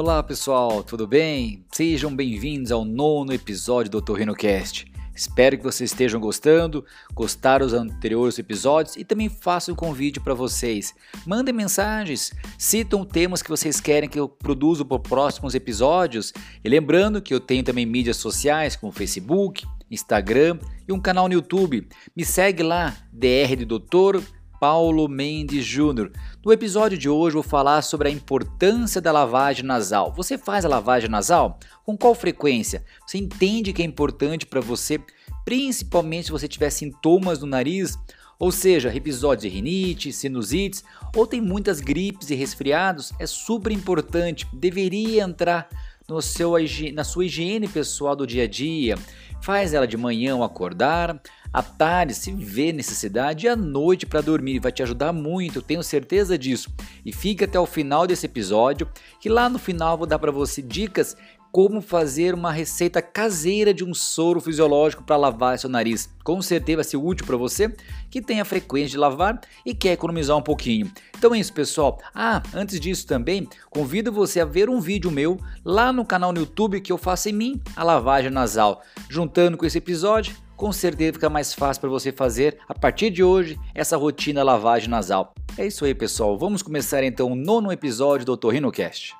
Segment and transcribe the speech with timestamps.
[0.00, 1.64] Olá pessoal, tudo bem?
[1.72, 4.86] Sejam bem-vindos ao nono episódio do TorrinoCast.
[5.12, 10.34] Espero que vocês estejam gostando, gostaram dos anteriores episódios e também faço um convite para
[10.34, 10.94] vocês.
[11.26, 16.32] Mandem mensagens, citam temas que vocês querem que eu produza para próximos episódios.
[16.62, 21.34] E lembrando que eu tenho também mídias sociais como Facebook, Instagram e um canal no
[21.34, 21.88] YouTube.
[22.14, 24.22] Me segue lá, DR de Doutor
[24.60, 26.10] Paulo Mendes Júnior.
[26.44, 30.12] No episódio de hoje vou falar sobre a importância da lavagem nasal.
[30.12, 31.58] Você faz a lavagem nasal?
[31.84, 32.84] Com qual frequência?
[33.06, 35.00] Você entende que é importante para você,
[35.44, 37.96] principalmente se você tiver sintomas no nariz?
[38.38, 44.46] Ou seja, episódios de rinite, sinusites ou tem muitas gripes e resfriados, é super importante,
[44.52, 45.68] deveria entrar
[46.08, 46.52] no seu,
[46.94, 48.96] na sua higiene pessoal do dia a dia.
[49.40, 51.20] Faz ela de manhã ao acordar,
[51.52, 54.58] à tarde se vê necessidade e à noite para dormir.
[54.58, 56.70] Vai te ajudar muito, tenho certeza disso.
[57.04, 58.88] E fica até o final desse episódio,
[59.20, 61.16] que lá no final vou dar para você dicas
[61.50, 66.08] como fazer uma receita caseira de um soro fisiológico para lavar seu nariz.
[66.22, 67.74] Com certeza vai ser útil para você
[68.10, 70.90] que tem a frequência de lavar e quer economizar um pouquinho.
[71.16, 71.98] Então é isso, pessoal.
[72.14, 76.40] Ah, antes disso também, convido você a ver um vídeo meu lá no canal no
[76.40, 78.82] YouTube que eu faço em mim a lavagem nasal.
[79.08, 83.22] Juntando com esse episódio, com certeza fica mais fácil para você fazer a partir de
[83.22, 85.34] hoje essa rotina lavagem nasal.
[85.56, 86.36] É isso aí, pessoal.
[86.38, 89.17] Vamos começar então o nono episódio do TorrinoCast.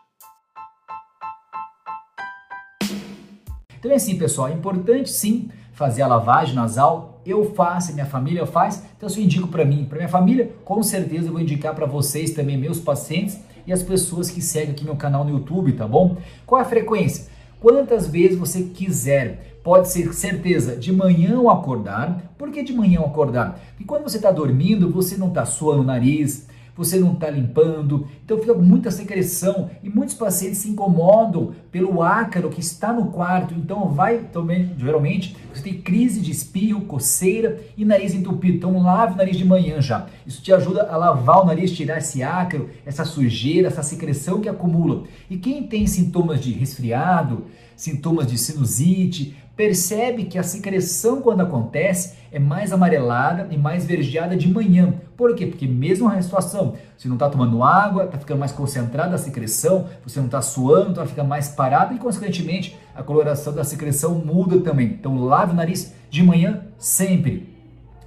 [3.89, 7.23] Então é assim, pessoal, é importante sim fazer a lavagem nasal.
[7.25, 11.29] Eu faço, minha família faz, então eu indico para mim, para minha família, com certeza
[11.29, 14.95] eu vou indicar para vocês também, meus pacientes e as pessoas que seguem aqui meu
[14.95, 16.19] canal no YouTube, tá bom?
[16.45, 17.29] Qual é a frequência?
[17.59, 19.59] Quantas vezes você quiser.
[19.65, 22.35] Pode ser certeza de manhã ao acordar.
[22.37, 23.59] Por que de manhã ao acordar?
[23.71, 26.47] Porque quando você está dormindo, você não está suando o nariz,
[26.79, 32.51] você não está limpando, então fica muita secreção e muitos pacientes se incomodam pelo ácaro
[32.51, 37.85] que está no quarto, então vai também, geralmente, você tem crise de espirro, coceira e
[37.85, 40.07] nariz entupido, então lave o nariz de manhã já.
[40.25, 44.49] Isso te ajuda a lavar o nariz, tirar esse ácaro, essa sujeira, essa secreção que
[44.49, 45.03] acumula.
[45.29, 52.17] E quem tem sintomas de resfriado, sintomas de sinusite, percebe que a secreção, quando acontece,
[52.31, 54.95] é mais amarelada e mais verdeada de manhã.
[55.17, 55.47] Por quê?
[55.47, 59.89] Porque mesmo a situação, você não está tomando água, está ficando mais concentrada a secreção,
[60.07, 64.61] você não está suando, está ficando mais parada e, consequentemente, a coloração da secreção muda
[64.61, 64.87] também.
[64.87, 67.53] Então, lave o nariz de manhã sempre.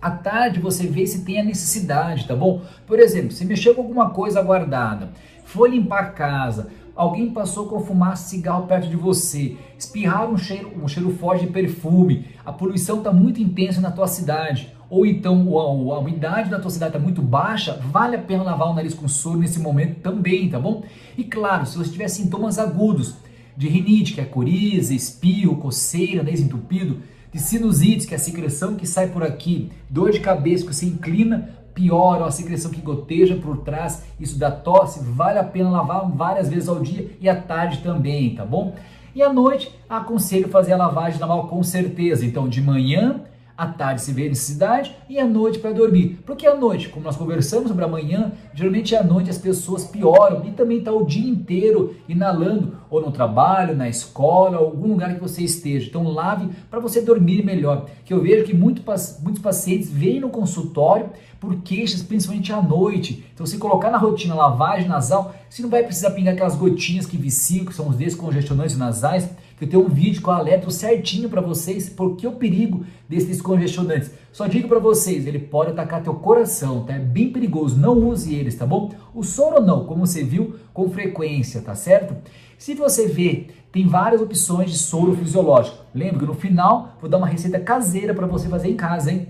[0.01, 2.61] À tarde você vê se tem a necessidade, tá bom?
[2.87, 5.09] Por exemplo, se mexeu com alguma coisa guardada,
[5.43, 6.69] foi limpar a casa,
[7.01, 11.47] alguém passou com fumaça de cigarro perto de você, espirraram um cheiro, um cheiro forte
[11.47, 16.51] de perfume, a poluição está muito intensa na tua cidade, ou então a, a umidade
[16.51, 19.59] da tua cidade está muito baixa, vale a pena lavar o nariz com soro nesse
[19.59, 20.83] momento também, tá bom?
[21.17, 23.15] E claro, se você tiver sintomas agudos
[23.57, 26.99] de rinite, que é coriza, espirro, coceira, nariz entupido,
[27.33, 30.85] de sinusite, que é a secreção que sai por aqui, dor de cabeça que você
[30.85, 31.49] inclina
[31.81, 36.47] pior, a secreção que goteja por trás, isso dá tosse, vale a pena lavar várias
[36.47, 38.75] vezes ao dia e à tarde também, tá bom?
[39.15, 42.25] E à noite, aconselho fazer a lavagem normal com certeza.
[42.25, 43.21] Então, de manhã
[43.61, 46.19] à tarde se vê necessidade e à noite para dormir.
[46.25, 50.51] Porque à noite, como nós conversamos sobre amanhã, geralmente à noite as pessoas pioram e
[50.51, 55.21] também está o dia inteiro inalando, ou no trabalho, na escola, ou algum lugar que
[55.21, 55.87] você esteja.
[55.87, 57.85] Então lave para você dormir melhor.
[58.03, 58.81] Que eu vejo que muito,
[59.21, 63.23] muitos pacientes vêm no consultório por queixas, principalmente à noite.
[63.31, 67.15] Então se colocar na rotina lavagem nasal, você não vai precisar pingar aquelas gotinhas que
[67.15, 69.29] viciam, que são os descongestionantes nasais,
[69.61, 74.09] eu tenho um vídeo com alerta certinho para vocês, porque o perigo desses congestionantes.
[74.31, 76.95] Só digo para vocês, ele pode atacar teu coração, tá?
[76.95, 78.91] É bem perigoso, não use eles, tá bom?
[79.13, 82.15] O soro não, como você viu, com frequência, tá certo?
[82.57, 85.77] Se você vê, tem várias opções de soro fisiológico.
[85.93, 89.27] Lembra que no final vou dar uma receita caseira para você fazer em casa, hein?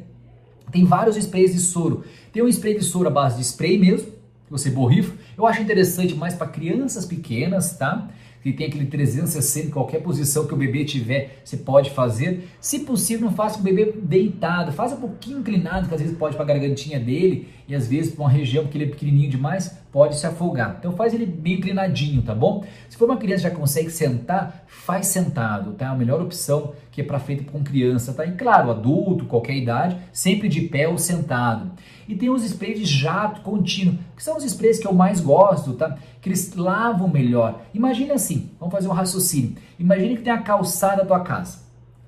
[0.71, 2.05] Tem vários sprays de soro.
[2.31, 4.07] Tem um spray de soro à base de spray mesmo,
[4.45, 5.13] que você borrifa.
[5.37, 8.09] Eu acho interessante mais para crianças pequenas, tá?
[8.41, 12.47] Que tem aquele 360 em qualquer posição que o bebê tiver, você pode fazer.
[12.59, 16.35] Se possível, não faça o bebê deitado, faça um pouquinho inclinado, que às vezes pode
[16.35, 19.77] para a gargantinha dele e às vezes para uma região que ele é pequenininho demais,
[19.91, 20.77] pode se afogar.
[20.79, 22.63] Então faz ele bem inclinadinho, tá bom?
[22.89, 25.85] Se for uma criança que já consegue sentar, faz sentado, tá?
[25.85, 28.25] É a melhor opção que é para feito com criança, tá?
[28.25, 31.71] E claro, adulto, qualquer idade, sempre de pé ou sentado.
[32.07, 35.73] E tem os sprays de jato contínuo, que são os sprays que eu mais gosto,
[35.73, 35.97] tá?
[36.21, 37.61] Que eles lavam melhor.
[37.73, 39.55] Imagine assim, vamos fazer um raciocínio.
[39.77, 41.59] Imagine que tem a calçada da tua casa.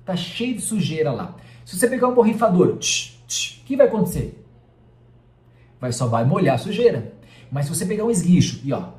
[0.04, 1.34] Tá cheio de sujeira lá.
[1.64, 4.44] Se você pegar um borrifador, o que vai acontecer?
[5.80, 7.13] Vai só vai molhar a sujeira.
[7.54, 8.92] Mas se você pegar um esguicho e ó, o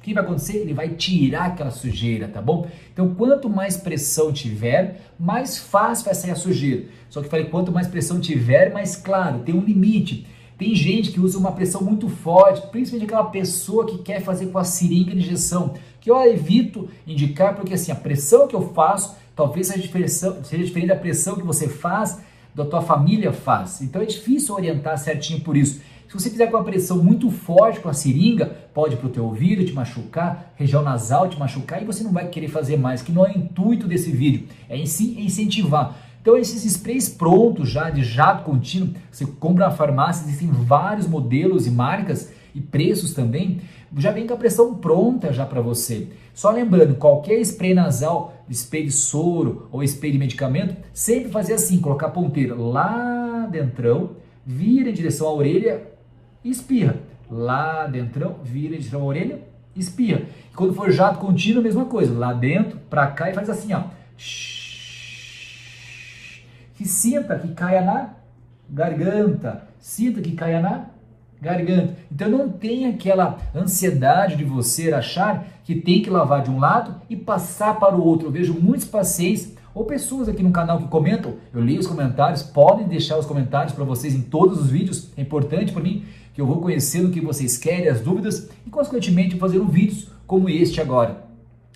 [0.00, 0.58] que, vai acontecer?
[0.58, 2.70] Ele vai tirar aquela sujeira, tá bom?
[2.92, 6.84] Então, quanto mais pressão tiver, mais fácil vai sair a sujeira.
[7.10, 10.24] Só que falei, quanto mais pressão tiver, mais claro, tem um limite.
[10.56, 14.58] Tem gente que usa uma pressão muito forte, principalmente aquela pessoa que quer fazer com
[14.58, 19.16] a seringa de injeção, que eu evito indicar, porque assim, a pressão que eu faço
[19.34, 22.20] talvez seja diferente da pressão que você faz,
[22.54, 23.80] da tua família faz.
[23.82, 25.80] Então é difícil orientar certinho por isso.
[26.08, 29.26] Se você fizer com uma pressão muito forte com a seringa, pode para o teu
[29.26, 33.12] ouvido te machucar, região nasal te machucar e você não vai querer fazer mais, que
[33.12, 35.98] não é o intuito desse vídeo, é em si incentivar.
[36.22, 41.66] Então esses sprays prontos já de jato contínuo, você compra na farmácia, existem vários modelos
[41.66, 43.60] e marcas e preços também,
[43.94, 46.08] já vem com a pressão pronta já para você.
[46.32, 51.80] Só lembrando, qualquer spray nasal, spray de soro ou spray de medicamento, sempre fazer assim,
[51.80, 54.16] colocar a ponteira lá dentro,
[54.46, 55.97] vira em direção à orelha
[56.44, 56.96] espirra.
[57.30, 59.42] Lá dentro, vira direção à orelha,
[59.76, 60.22] espirra.
[60.50, 63.84] E quando for jato contínuo, mesma coisa, lá dentro, para cá e faz assim, ó.
[66.74, 68.10] Que sinta que caia na
[68.70, 70.86] garganta, sinta que caia na
[71.40, 71.96] garganta.
[72.10, 77.00] Então não tem aquela ansiedade de você achar que tem que lavar de um lado
[77.10, 78.28] e passar para o outro.
[78.28, 82.42] Eu vejo muitos pacientes ou pessoas aqui no canal que comentam, eu leio os comentários,
[82.42, 86.04] podem deixar os comentários para vocês em todos os vídeos, é importante para mim
[86.34, 90.48] que eu vou conhecendo o que vocês querem, as dúvidas e consequentemente fazendo vídeos como
[90.48, 91.28] este agora.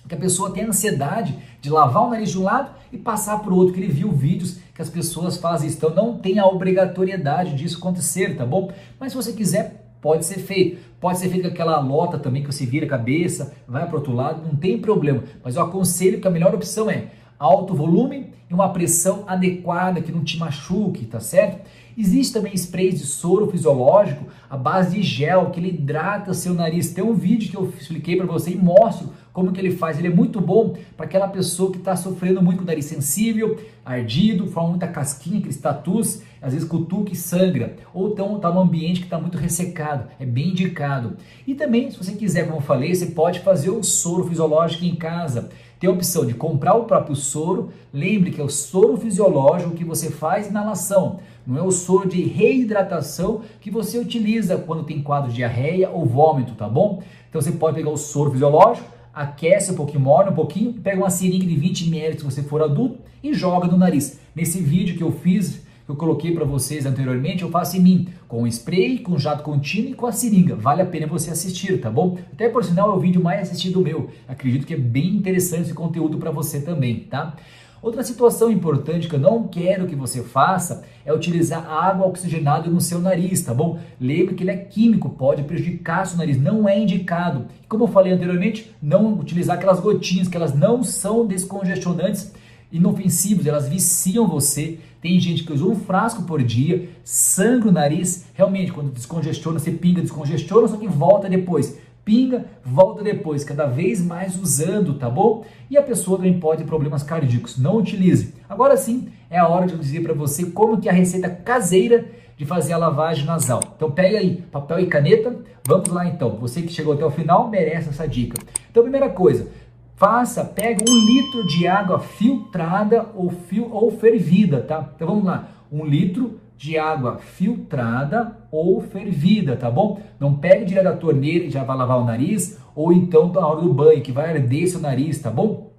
[0.05, 3.53] Que a pessoa tem ansiedade de lavar o nariz de um lado e passar para
[3.53, 5.77] o outro, que ele viu vídeos que as pessoas fazem isso.
[5.77, 8.69] Então não tem a obrigatoriedade disso acontecer, tá bom?
[8.99, 10.77] Mas se você quiser, pode ser feito.
[10.99, 13.99] Pode ser feito com aquela lota também que você vira a cabeça, vai para o
[13.99, 15.23] outro lado, não tem problema.
[15.41, 17.07] Mas eu aconselho que a melhor opção é
[17.37, 21.61] alto volume e uma pressão adequada que não te machuque, tá certo?
[21.97, 26.91] Existe também sprays de soro fisiológico à base de gel que ele hidrata seu nariz.
[26.91, 29.99] Tem um vídeo que eu expliquei para você e mostro como que ele faz.
[29.99, 33.59] Ele é muito bom para aquela pessoa que está sofrendo muito com o nariz sensível,
[33.85, 38.61] ardido, forma muita casquinha, aqueles tatus, às vezes cutuca e sangra, ou então está num
[38.61, 41.17] ambiente que está muito ressecado, é bem indicado.
[41.45, 44.95] E também, se você quiser, como eu falei, você pode fazer o soro fisiológico em
[44.95, 45.49] casa.
[45.83, 49.83] Tem a opção de comprar o próprio soro, lembre que é o soro fisiológico que
[49.83, 55.29] você faz inalação, não é o soro de reidratação que você utiliza quando tem quadro
[55.29, 57.03] de diarreia ou vômito, tá bom?
[57.27, 61.09] Então você pode pegar o soro fisiológico, aquece um pouquinho, morna um pouquinho, pega uma
[61.09, 64.21] seringa de 20 ml se você for adulto e joga no nariz.
[64.33, 68.07] Nesse vídeo que eu fiz, que eu coloquei para vocês anteriormente, eu faço em mim,
[68.27, 70.55] com spray, com jato contínuo e com a seringa.
[70.55, 72.17] Vale a pena você assistir, tá bom?
[72.31, 74.09] Até por sinal é o vídeo mais assistido meu.
[74.27, 77.35] Acredito que é bem interessante esse conteúdo para você também, tá?
[77.81, 82.79] Outra situação importante que eu não quero que você faça é utilizar água oxigenada no
[82.79, 83.77] seu nariz, tá bom?
[83.99, 87.45] Lembre que ele é químico, pode prejudicar seu nariz, não é indicado.
[87.67, 92.31] Como eu falei anteriormente, não utilizar aquelas gotinhas, que elas não são descongestionantes
[92.73, 94.79] inofensivos, elas viciam você.
[95.01, 99.71] Tem gente que usa um frasco por dia, sangra o nariz, realmente quando descongestiona, você
[99.71, 105.45] pinga, descongestiona, só que volta depois pinga, volta depois, cada vez mais usando, tá bom?
[105.69, 108.33] E a pessoa também pode ter problemas cardíacos, não utilize.
[108.47, 111.29] Agora sim, é a hora de eu dizer para você como que é a receita
[111.29, 112.05] caseira
[112.35, 113.61] de fazer a lavagem nasal.
[113.75, 116.31] Então pega aí papel e caneta, vamos lá então.
[116.37, 118.37] Você que chegou até o final merece essa dica.
[118.69, 119.47] Então primeira coisa,
[119.95, 124.89] faça, pega um litro de água filtrada ou, fil, ou fervida, tá?
[124.95, 129.99] Então vamos lá, um litro de água filtrada ou fervida, tá bom?
[130.19, 133.61] Não pegue direto da torneira e já vai lavar o nariz, ou então na hora
[133.61, 135.71] do banho, que vai arder seu nariz, tá bom?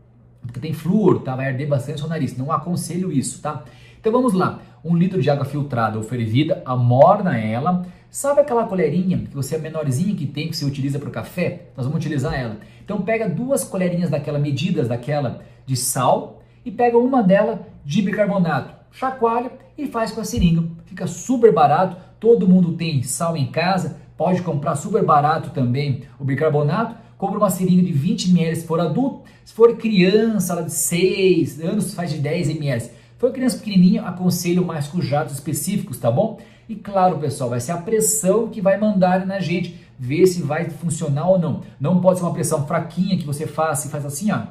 [0.43, 1.35] Porque tem flúor, tá?
[1.35, 2.37] Vai arder bastante seu nariz.
[2.37, 3.65] Não aconselho isso, tá?
[3.99, 4.61] Então vamos lá.
[4.85, 7.87] Um litro de água filtrada ou fervida, amorna ela.
[8.15, 11.63] Sabe aquela colherinha que você é menorzinha que tem, que você utiliza para o café?
[11.77, 12.59] Nós vamos utilizar ela.
[12.85, 18.73] Então pega duas colherinhas daquela, medidas daquela de sal e pega uma dela de bicarbonato
[18.93, 20.63] chacoalha e faz com a seringa.
[20.87, 26.25] Fica super barato, todo mundo tem sal em casa, pode comprar super barato também o
[26.25, 26.95] bicarbonato.
[27.19, 31.61] Compra uma seringa de 20 ml se for adulto, se for criança, ela de 6
[31.65, 32.91] anos faz de 10 ml.
[33.25, 36.39] For criança pequenininha, aconselho mais com jatos específicos, tá bom?
[36.69, 40.69] E claro, pessoal, vai ser a pressão que vai mandar na gente ver se vai
[40.69, 41.63] funcionar ou não.
[41.81, 44.43] Não pode ser uma pressão fraquinha que você faz e faz assim, ó,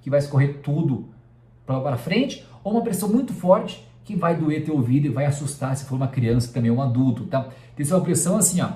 [0.00, 1.08] que vai escorrer tudo
[1.66, 5.76] para frente, ou uma pressão muito forte que vai doer teu ouvido e vai assustar
[5.76, 7.42] se for uma criança também um adulto, tá?
[7.42, 8.68] Tem que ser uma pressão assim, ó,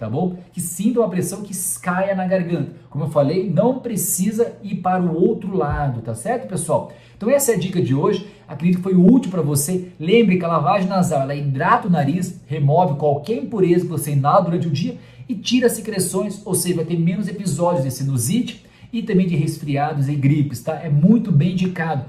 [0.00, 0.38] tá bom?
[0.50, 1.52] Que sinta uma pressão que
[1.82, 2.72] caia na garganta.
[2.88, 6.90] Como eu falei, não precisa ir para o outro lado, tá certo, pessoal?
[7.14, 8.26] Então essa é a dica de hoje.
[8.48, 9.88] Acredito que foi útil para você.
[10.00, 14.40] Lembre que a lavagem nasal ela hidrata o nariz, remove qualquer impureza que você inala
[14.40, 14.96] durante o dia
[15.28, 20.08] e tira secreções, ou seja, vai ter menos episódios de sinusite e também de resfriados
[20.08, 20.80] e gripes, tá?
[20.82, 22.06] É muito bem indicado.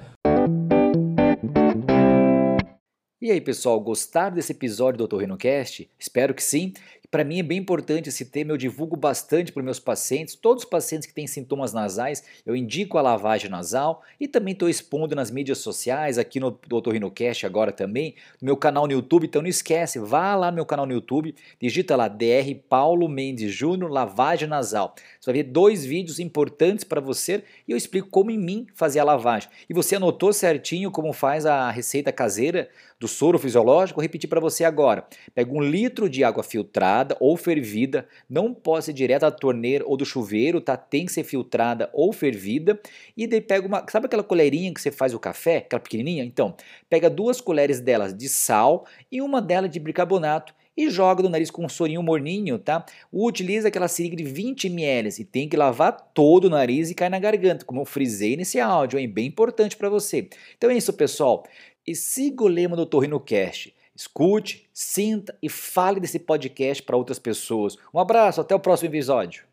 [3.22, 5.88] E aí, pessoal, gostaram desse episódio do Otorrinocast?
[6.00, 6.74] Espero que sim.
[7.12, 10.70] Para mim é bem importante esse tema, eu divulgo bastante para meus pacientes, todos os
[10.70, 15.30] pacientes que têm sintomas nasais, eu indico a lavagem nasal e também estou expondo nas
[15.30, 16.94] mídias sociais, aqui no Dr.
[16.94, 20.66] Rinocast agora também, no meu canal no YouTube, então não esquece, vá lá no meu
[20.66, 24.96] canal no YouTube, digita lá DR Paulo Mendes Júnior Lavagem Nasal.
[25.20, 29.00] Você vai ver dois vídeos importantes para você e eu explico como em mim fazer
[29.00, 29.50] a lavagem.
[29.70, 33.98] E você anotou certinho como faz a receita caseira do soro fisiológico?
[33.98, 35.06] Vou repetir para você agora.
[35.36, 39.98] Pega um litro de água filtrada ou fervida, não pode ser direto da torneira ou
[39.98, 40.78] do chuveiro, tá?
[40.78, 42.80] Tem que ser filtrada ou fervida.
[43.16, 46.24] E daí pega uma, sabe aquela colherinha que você faz o café, aquela pequenininha?
[46.24, 46.56] Então,
[46.90, 51.52] pega duas colheres delas de sal e uma delas de bicarbonato e joga no nariz
[51.52, 52.86] com um sorinho morninho, tá?
[53.12, 57.10] Utiliza aquela seringa de 20 ml e tem que lavar todo o nariz e cair
[57.10, 59.08] na garganta, como eu frisei nesse áudio, hein?
[59.08, 60.30] Bem importante para você.
[60.58, 61.44] Então é isso, pessoal.
[61.86, 67.20] E siga o lema do Torrino Cast Escute, sinta e fale desse podcast para outras
[67.20, 67.78] pessoas.
[67.94, 69.51] Um abraço, até o próximo episódio.